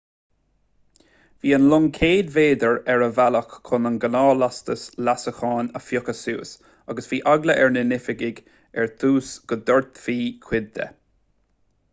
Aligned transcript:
bhí 1.41 1.51
an 1.57 1.65
long 1.73 1.83
100 1.97 2.31
méadar 2.37 2.79
ar 2.93 3.03
a 3.07 3.09
bhealach 3.19 3.53
chun 3.69 3.85
a 3.91 3.91
ghnáthlastas 4.05 4.87
leasacháin 5.09 5.69
a 5.81 5.83
phiocadh 5.91 6.19
suas 6.23 6.55
agus 6.95 7.11
bhí 7.13 7.21
eagla 7.35 7.59
ar 7.67 7.73
na 7.77 7.85
hoifigigh 7.95 8.43
ar 8.85 8.91
dtús 8.97 9.33
go 9.53 9.59
ndoirtfí 9.63 10.21
cuid 10.51 10.75
de 10.81 10.93